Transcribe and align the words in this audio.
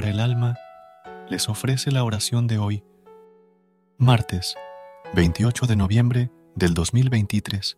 Para 0.00 0.12
el 0.12 0.20
alma 0.20 0.58
les 1.28 1.50
ofrece 1.50 1.90
la 1.90 2.04
oración 2.04 2.46
de 2.46 2.56
hoy, 2.56 2.82
martes 3.98 4.56
28 5.12 5.66
de 5.66 5.76
noviembre 5.76 6.30
del 6.54 6.72
2023. 6.72 7.76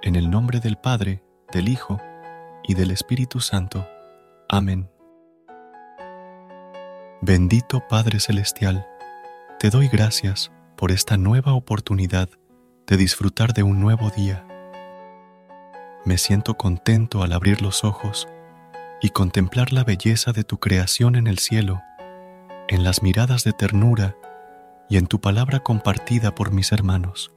En 0.00 0.14
el 0.14 0.30
nombre 0.30 0.60
del 0.60 0.76
Padre, 0.76 1.24
del 1.50 1.68
Hijo 1.68 2.00
y 2.62 2.74
del 2.74 2.92
Espíritu 2.92 3.40
Santo. 3.40 3.84
Amén. 4.48 4.88
Bendito 7.20 7.82
Padre 7.88 8.20
Celestial, 8.20 8.86
te 9.58 9.70
doy 9.70 9.88
gracias 9.88 10.52
por 10.76 10.92
esta 10.92 11.16
nueva 11.16 11.54
oportunidad 11.54 12.28
de 12.86 12.96
disfrutar 12.96 13.54
de 13.54 13.64
un 13.64 13.80
nuevo 13.80 14.10
día. 14.10 14.46
Me 16.04 16.16
siento 16.16 16.54
contento 16.54 17.24
al 17.24 17.32
abrir 17.32 17.60
los 17.60 17.82
ojos 17.82 18.28
y 19.04 19.10
contemplar 19.10 19.70
la 19.74 19.84
belleza 19.84 20.32
de 20.32 20.44
tu 20.44 20.58
creación 20.60 21.14
en 21.14 21.26
el 21.26 21.38
cielo, 21.38 21.82
en 22.68 22.84
las 22.84 23.02
miradas 23.02 23.44
de 23.44 23.52
ternura 23.52 24.16
y 24.88 24.96
en 24.96 25.08
tu 25.08 25.20
palabra 25.20 25.60
compartida 25.60 26.34
por 26.34 26.52
mis 26.52 26.72
hermanos. 26.72 27.30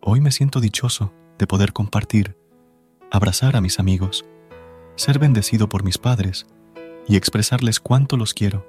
Hoy 0.00 0.20
me 0.20 0.30
siento 0.30 0.60
dichoso 0.60 1.12
de 1.40 1.48
poder 1.48 1.72
compartir, 1.72 2.36
abrazar 3.10 3.56
a 3.56 3.60
mis 3.60 3.80
amigos, 3.80 4.24
ser 4.94 5.18
bendecido 5.18 5.68
por 5.68 5.82
mis 5.82 5.98
padres 5.98 6.46
y 7.08 7.16
expresarles 7.16 7.80
cuánto 7.80 8.16
los 8.16 8.32
quiero. 8.32 8.64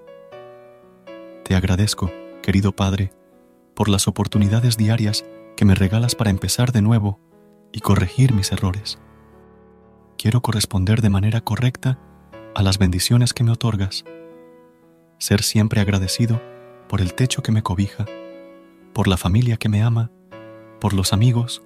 Te 1.44 1.56
agradezco 1.56 2.12
querido 2.42 2.72
Padre, 2.72 3.12
por 3.76 3.90
las 3.90 4.08
oportunidades 4.08 4.76
diarias 4.76 5.24
que 5.56 5.66
me 5.66 5.76
regalas 5.76 6.16
para 6.16 6.32
empezar 6.32 6.72
de 6.72 6.82
nuevo 6.82 7.20
y 7.72 7.82
corregir 7.82 8.34
mis 8.34 8.52
errores. 8.52 8.98
Quiero 10.18 10.42
corresponder 10.42 11.02
de 11.02 11.10
manera 11.10 11.42
correcta 11.42 12.00
a 12.56 12.64
las 12.64 12.78
bendiciones 12.78 13.34
que 13.34 13.44
me 13.44 13.52
otorgas, 13.52 14.04
ser 15.20 15.44
siempre 15.44 15.82
agradecido 15.82 16.42
por 16.90 17.02
el 17.02 17.14
techo 17.14 17.44
que 17.44 17.52
me 17.52 17.64
cobija, 17.64 18.06
por 18.94 19.08
la 19.08 19.18
familia 19.18 19.58
que 19.58 19.70
me 19.70 19.84
ama, 19.84 20.12
por 20.80 20.94
los 20.94 21.14
amigos, 21.14 21.64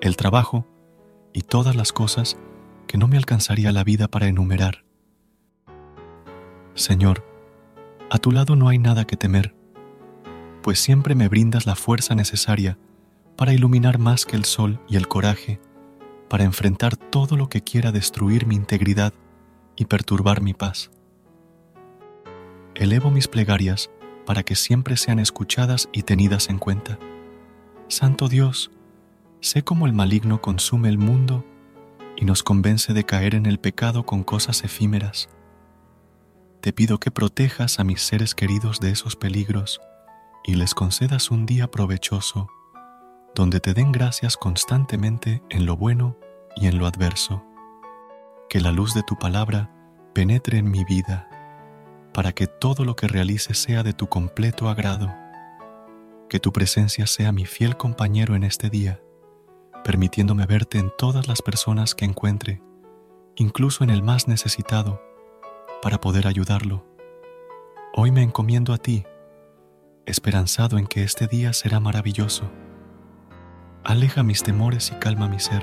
el 0.00 0.16
trabajo 0.16 0.66
y 1.32 1.42
todas 1.42 1.76
las 1.76 1.92
cosas 1.92 2.38
que 2.86 2.98
no 2.98 3.08
me 3.08 3.16
alcanzaría 3.16 3.72
la 3.72 3.84
vida 3.84 4.08
para 4.08 4.28
enumerar. 4.28 4.84
Señor, 6.74 7.24
a 8.10 8.18
tu 8.18 8.32
lado 8.32 8.56
no 8.56 8.68
hay 8.68 8.78
nada 8.78 9.06
que 9.06 9.16
temer 9.16 9.54
pues 10.64 10.80
siempre 10.80 11.14
me 11.14 11.28
brindas 11.28 11.66
la 11.66 11.76
fuerza 11.76 12.14
necesaria 12.14 12.78
para 13.36 13.52
iluminar 13.52 13.98
más 13.98 14.24
que 14.24 14.34
el 14.34 14.46
sol 14.46 14.80
y 14.88 14.96
el 14.96 15.08
coraje, 15.08 15.60
para 16.28 16.44
enfrentar 16.44 16.96
todo 16.96 17.36
lo 17.36 17.48
que 17.48 17.62
quiera 17.62 17.92
destruir 17.92 18.46
mi 18.46 18.54
integridad 18.54 19.12
y 19.76 19.86
perturbar 19.86 20.40
mi 20.40 20.54
paz. 20.54 20.90
Elevo 22.74 23.10
mis 23.10 23.28
plegarias 23.28 23.90
para 24.26 24.42
que 24.42 24.56
siempre 24.56 24.96
sean 24.96 25.18
escuchadas 25.18 25.88
y 25.92 26.02
tenidas 26.02 26.48
en 26.48 26.58
cuenta. 26.58 26.98
Santo 27.88 28.28
Dios, 28.28 28.70
sé 29.40 29.62
cómo 29.62 29.86
el 29.86 29.92
maligno 29.92 30.40
consume 30.40 30.88
el 30.88 30.98
mundo 30.98 31.44
y 32.16 32.24
nos 32.24 32.42
convence 32.42 32.92
de 32.92 33.04
caer 33.04 33.34
en 33.34 33.46
el 33.46 33.58
pecado 33.58 34.06
con 34.06 34.24
cosas 34.24 34.64
efímeras. 34.64 35.28
Te 36.60 36.72
pido 36.72 36.98
que 36.98 37.10
protejas 37.10 37.78
a 37.78 37.84
mis 37.84 38.00
seres 38.00 38.34
queridos 38.34 38.80
de 38.80 38.90
esos 38.90 39.16
peligros 39.16 39.80
y 40.44 40.54
les 40.54 40.74
concedas 40.74 41.30
un 41.30 41.46
día 41.46 41.70
provechoso, 41.70 42.48
donde 43.34 43.60
te 43.60 43.74
den 43.74 43.90
gracias 43.90 44.36
constantemente 44.36 45.42
en 45.50 45.66
lo 45.66 45.76
bueno 45.76 46.16
y 46.56 46.66
en 46.66 46.78
lo 46.78 46.86
adverso. 46.86 47.44
Que 48.48 48.60
la 48.60 48.70
luz 48.70 48.94
de 48.94 49.02
tu 49.02 49.16
palabra 49.16 49.70
penetre 50.14 50.58
en 50.58 50.70
mi 50.70 50.84
vida, 50.84 51.28
para 52.12 52.32
que 52.32 52.46
todo 52.46 52.84
lo 52.84 52.94
que 52.94 53.08
realice 53.08 53.54
sea 53.54 53.82
de 53.82 53.92
tu 53.92 54.08
completo 54.08 54.68
agrado. 54.68 55.12
Que 56.28 56.38
tu 56.38 56.52
presencia 56.52 57.06
sea 57.06 57.32
mi 57.32 57.44
fiel 57.44 57.76
compañero 57.76 58.36
en 58.36 58.44
este 58.44 58.70
día, 58.70 59.00
permitiéndome 59.82 60.46
verte 60.46 60.78
en 60.78 60.92
todas 60.96 61.26
las 61.26 61.42
personas 61.42 61.96
que 61.96 62.04
encuentre, 62.04 62.62
incluso 63.34 63.82
en 63.82 63.90
el 63.90 64.02
más 64.02 64.28
necesitado, 64.28 65.02
para 65.82 66.00
poder 66.00 66.28
ayudarlo. 66.28 66.86
Hoy 67.94 68.12
me 68.12 68.22
encomiendo 68.22 68.72
a 68.72 68.78
ti, 68.78 69.04
esperanzado 70.06 70.78
en 70.78 70.86
que 70.86 71.02
este 71.02 71.26
día 71.26 71.52
será 71.52 71.80
maravilloso. 71.80 72.50
Aleja 73.84 74.22
mis 74.22 74.42
temores 74.42 74.90
y 74.90 74.94
calma 74.98 75.28
mi 75.28 75.38
ser, 75.38 75.62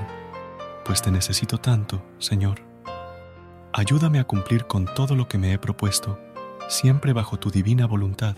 pues 0.84 1.02
te 1.02 1.10
necesito 1.10 1.58
tanto, 1.58 2.00
Señor. 2.18 2.60
Ayúdame 3.72 4.20
a 4.20 4.24
cumplir 4.24 4.66
con 4.66 4.84
todo 4.84 5.16
lo 5.16 5.26
que 5.26 5.38
me 5.38 5.52
he 5.52 5.58
propuesto, 5.58 6.20
siempre 6.68 7.12
bajo 7.12 7.36
tu 7.40 7.50
divina 7.50 7.84
voluntad. 7.84 8.36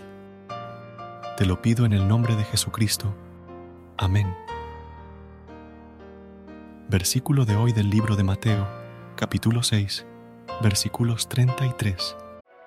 Te 1.37 1.45
lo 1.45 1.61
pido 1.61 1.85
en 1.85 1.93
el 1.93 2.07
nombre 2.07 2.35
de 2.35 2.45
Jesucristo. 2.45 3.13
Amén. 3.95 4.33
Versículo 6.89 7.45
de 7.45 7.55
hoy 7.55 7.71
del 7.71 7.91
libro 7.91 8.15
de 8.15 8.23
Mateo, 8.23 8.67
capítulo 9.15 9.61
6, 9.61 10.03
versículos 10.63 11.29
33. 11.29 12.15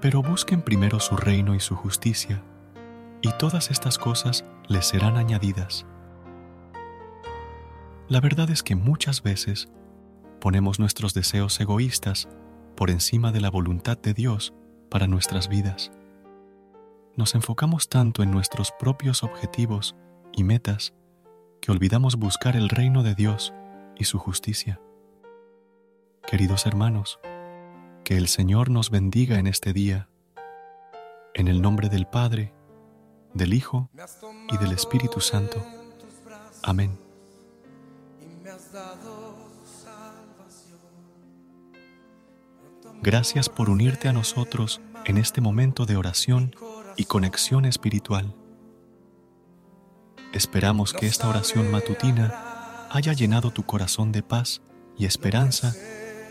pero 0.00 0.22
busquen 0.22 0.62
primero 0.62 1.00
su 1.00 1.16
reino 1.16 1.54
y 1.54 1.60
su 1.60 1.76
justicia, 1.76 2.42
y 3.22 3.30
todas 3.38 3.70
estas 3.70 3.98
cosas 3.98 4.44
les 4.68 4.86
serán 4.86 5.16
añadidas. 5.16 5.86
La 8.08 8.20
verdad 8.20 8.50
es 8.50 8.62
que 8.62 8.74
muchas 8.74 9.22
veces 9.22 9.68
ponemos 10.40 10.80
nuestros 10.80 11.14
deseos 11.14 11.60
egoístas 11.60 12.28
por 12.76 12.90
encima 12.90 13.30
de 13.30 13.40
la 13.40 13.50
voluntad 13.50 13.98
de 13.98 14.14
Dios 14.14 14.54
para 14.90 15.06
nuestras 15.06 15.48
vidas. 15.48 15.92
Nos 17.16 17.34
enfocamos 17.34 17.88
tanto 17.88 18.22
en 18.22 18.30
nuestros 18.30 18.72
propios 18.72 19.22
objetivos 19.22 19.94
y 20.32 20.44
metas 20.44 20.94
que 21.60 21.70
olvidamos 21.70 22.16
buscar 22.16 22.56
el 22.56 22.68
reino 22.68 23.02
de 23.02 23.14
Dios 23.14 23.52
y 23.96 24.04
su 24.04 24.18
justicia. 24.18 24.80
Queridos 26.26 26.64
hermanos, 26.64 27.20
que 28.10 28.16
el 28.16 28.26
Señor 28.26 28.70
nos 28.70 28.90
bendiga 28.90 29.38
en 29.38 29.46
este 29.46 29.72
día, 29.72 30.08
en 31.32 31.46
el 31.46 31.62
nombre 31.62 31.88
del 31.88 32.08
Padre, 32.08 32.52
del 33.34 33.54
Hijo 33.54 33.88
y 34.48 34.56
del 34.56 34.72
Espíritu 34.72 35.20
Santo. 35.20 35.64
Amén. 36.64 36.98
Gracias 43.00 43.48
por 43.48 43.70
unirte 43.70 44.08
a 44.08 44.12
nosotros 44.12 44.80
en 45.04 45.16
este 45.16 45.40
momento 45.40 45.86
de 45.86 45.94
oración 45.94 46.56
y 46.96 47.04
conexión 47.04 47.64
espiritual. 47.64 48.34
Esperamos 50.32 50.94
que 50.94 51.06
esta 51.06 51.28
oración 51.28 51.70
matutina 51.70 52.88
haya 52.90 53.12
llenado 53.12 53.52
tu 53.52 53.62
corazón 53.62 54.10
de 54.10 54.24
paz 54.24 54.62
y 54.98 55.04
esperanza 55.04 55.76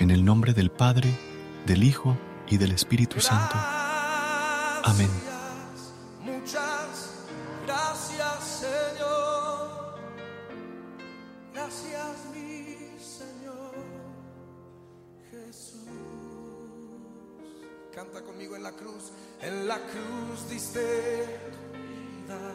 en 0.00 0.10
el 0.10 0.24
nombre 0.24 0.54
del 0.54 0.70
Padre, 0.70 1.14
del 1.66 1.84
Hijo 1.84 2.16
y 2.48 2.56
del 2.56 2.72
Espíritu 2.72 3.20
Santo. 3.20 3.54
Amén. 4.82 5.10
Canta 17.94 18.22
conmigo 18.22 18.56
en 18.56 18.62
la 18.62 18.72
cruz. 18.72 19.12
En 19.42 19.68
la 19.68 19.76
cruz 19.76 20.48
diste 20.48 20.80
tu 21.52 21.72
vida, 21.76 22.52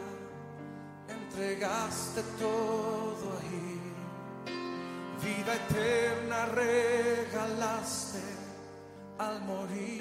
entregaste 1.08 2.22
todo 2.40 3.38
ahí. 3.38 3.85
Vida 5.26 5.54
eterna 5.54 6.46
regalaste 6.46 8.22
al 9.18 9.40
morir. 9.42 9.96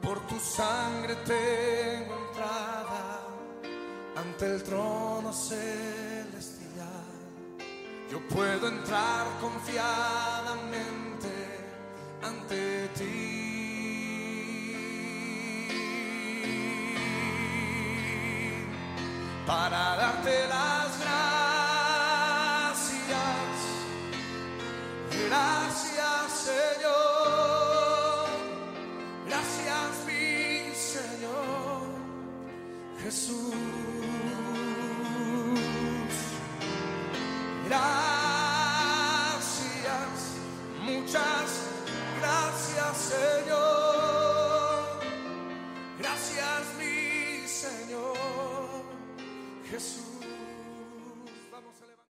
Por 0.00 0.20
tu 0.28 0.38
sangre 0.38 1.16
tengo 1.26 2.14
entrada 2.28 3.22
ante 4.14 4.46
el 4.46 4.62
trono 4.62 5.32
celestial. 5.32 7.08
Yo 8.08 8.20
puedo 8.28 8.68
entrar 8.68 9.26
confiadamente 9.40 11.32
ante 12.22 12.88
ti. 12.98 13.40
Para 19.44 19.96
darte 19.96 20.39